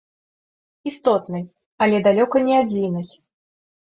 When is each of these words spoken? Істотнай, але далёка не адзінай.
Істотнай, 0.91 1.43
але 1.87 1.99
далёка 2.07 2.41
не 2.47 2.55
адзінай. 2.63 3.07